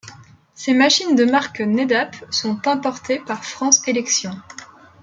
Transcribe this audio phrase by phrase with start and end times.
[0.55, 4.31] Ces machines de marque Nedap sont importées par France Election.